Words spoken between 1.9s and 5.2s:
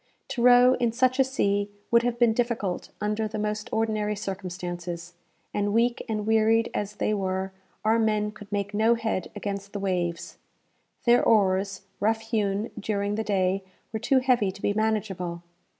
would have been difficult under the most ordinary circumstances;